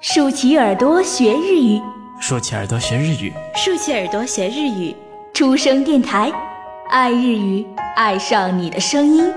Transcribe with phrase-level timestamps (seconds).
[0.00, 1.80] 竖起耳朵学日语，
[2.20, 4.94] 竖起耳朵学日语，竖起耳朵学日语。
[5.34, 6.32] 出生电台，
[6.88, 9.30] 爱日语，爱上你的声音。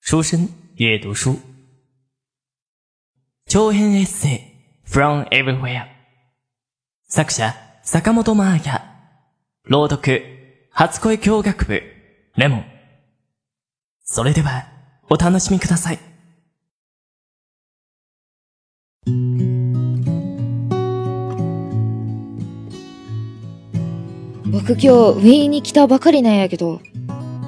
[0.00, 1.38] 书生阅读书，
[3.46, 4.40] 長編エッセイ
[4.84, 5.86] from everywhere。
[7.08, 7.52] 作者
[7.84, 8.80] 坂本真綾。
[9.62, 10.24] 朗読
[10.72, 11.74] 初恋教学部
[12.34, 12.73] レモン。
[14.05, 14.67] それでは
[15.09, 15.99] お楽しみください。
[24.45, 26.81] 僕今日ウィーンに来たばかりなんやけど、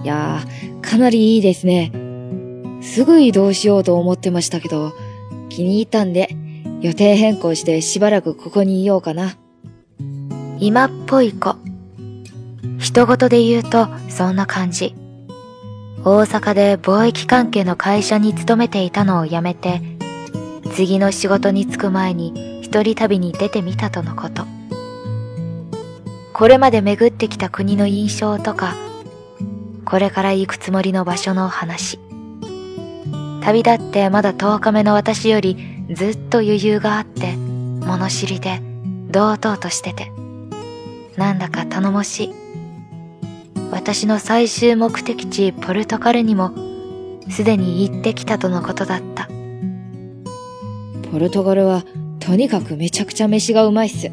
[0.04, 1.92] いやー、かなりいいですね。
[2.82, 4.94] すぐ移動しようと思ってましたけど、
[5.50, 6.36] 気に入ったんで、
[6.82, 9.38] 予定変更してしばらくここにいようかな。
[10.60, 11.56] 今っぽい子。
[12.80, 14.96] 人事で言うとそんな感じ。
[16.10, 19.82] 大阪で貿易関係の会社に勤めていたのを辞めて、
[20.74, 24.46] 次の仕事に就く前に一人旅に出てみたとのこと。
[26.32, 28.74] これまで巡ってきた国の印象とか、
[29.84, 32.00] これから行くつもりの場所の話。
[33.42, 35.58] 旅立ってまだ10日目の私より
[35.94, 38.62] ずっと余裕があって、物知りで
[39.12, 40.14] 堂々としてて、
[41.18, 42.47] なんだか頼もしい。
[43.72, 46.52] 私の最終目的地ポルトガルにも
[47.30, 49.28] すでに行ってきたとのことだった。
[51.12, 51.84] ポルトガルは
[52.20, 54.12] とにかくめちゃくちゃ飯がうまいっす。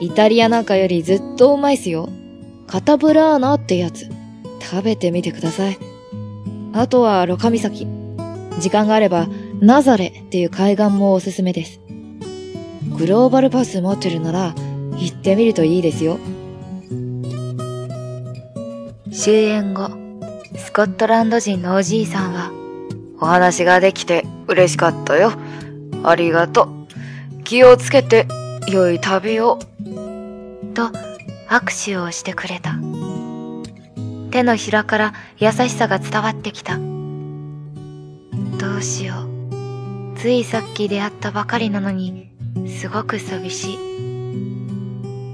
[0.00, 2.08] イタリアなんかよりずっとうまいっすよ。
[2.66, 4.08] カタブラーナってやつ。
[4.60, 5.78] 食べてみてください。
[6.72, 7.86] あとはロカ岬。
[8.60, 9.28] 時間があれば
[9.60, 11.80] ナザレっていう海岸もおすすめです。
[12.96, 14.54] グローバルパス持ってるなら
[14.96, 16.18] 行ってみるといいですよ。
[19.20, 19.88] 終演後、
[20.56, 22.52] スコットランド人のおじいさんは、
[23.20, 25.32] お話ができて嬉しかったよ。
[26.04, 26.68] ありがと
[27.40, 27.42] う。
[27.42, 28.28] 気をつけて、
[28.68, 29.58] 良い旅を。
[30.72, 30.92] と、
[31.48, 32.78] 握手をしてくれた。
[34.30, 36.78] 手のひらから優しさが伝わってきた。
[36.78, 36.84] ど
[38.78, 40.16] うしよう。
[40.16, 42.30] ついさっき出会ったばかりなのに、
[42.68, 43.78] すごく寂しい。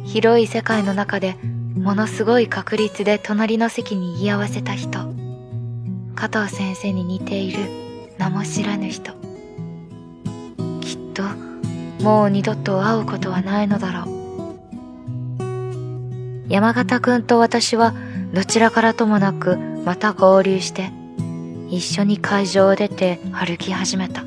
[0.06, 1.36] 広い世界の中で
[1.76, 5.12] ものすごい確率で隣の席に居合わせた人。
[6.14, 7.58] 加藤先生に似ている
[8.16, 9.12] 名も知らぬ人。
[10.80, 11.24] きっと
[12.00, 14.14] もう二度と会うことはないのだろう。
[16.48, 17.92] 山形くんと私は
[18.32, 20.92] どちらからともなくまた合流して
[21.70, 24.20] 一緒に会場を出て歩き始めた。
[24.20, 24.24] あ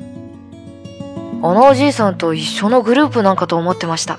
[1.54, 4.18] のおじいさんと一緒のグループなんかと思ってました。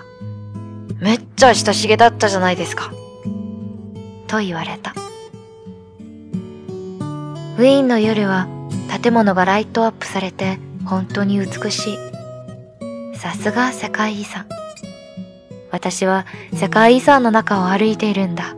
[1.00, 2.92] めっちゃ親しげだったじゃないですか。
[4.30, 4.94] と言われた。
[7.58, 8.48] ウィーンの夜は
[9.02, 11.98] 建物がライトアップされて本当に美しい。
[13.18, 14.46] さすが世界遺産。
[15.72, 18.56] 私は世界遺産の中を歩いているんだ。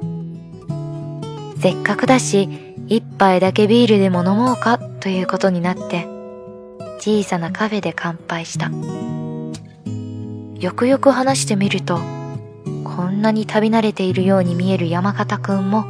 [1.60, 6.08] せっかくだし、一杯だけビールでも飲もうかということになって、
[7.00, 8.70] 小さなカフェで乾杯した。
[10.60, 12.00] よくよく話してみると、
[13.22, 15.86] んなに旅慣れているように見える山形くんも、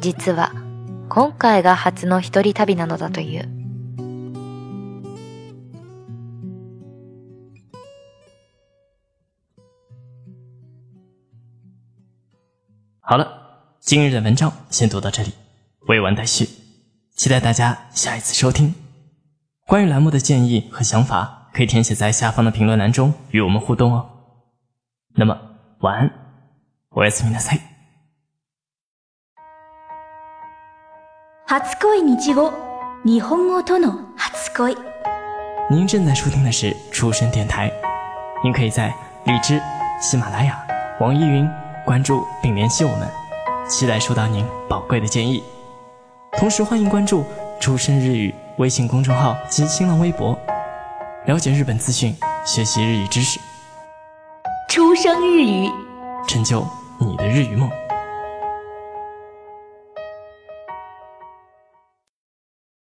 [0.00, 0.52] 実は
[1.08, 3.48] 今回が初の一人旅なのだという。
[13.00, 13.28] 好了，
[13.80, 15.30] 今日的文章先读到这里，
[15.86, 16.48] 未完待续，
[17.14, 18.74] 期待大家下一次收听。
[19.68, 24.04] 关于栏目的建议和想法，可以填写在下方的评论栏中与我们互动哦。
[25.14, 25.38] 那么，
[25.78, 26.19] 晚安，
[26.91, 27.61] おやすみなさい。
[31.45, 32.51] 初恋日語
[33.03, 34.77] 日本語との初恋
[35.69, 37.71] 您正在收听的是出生电台，
[38.43, 38.93] 您可以在
[39.25, 39.61] 荔枝、
[40.01, 40.57] 喜马拉雅、
[40.99, 41.47] 网易云
[41.85, 43.07] 关注并联系我们，
[43.67, 45.43] 期待收到您宝贵的建议。
[46.37, 47.25] 同时，欢迎关注“
[47.59, 50.37] 出生日语”微信公众号及新浪微博，
[51.25, 52.15] 了解日本资讯，
[52.45, 53.39] 学习日语知识，
[54.69, 55.69] 出生日语。
[56.27, 56.65] 成就
[57.02, 57.79] 你的日语梦。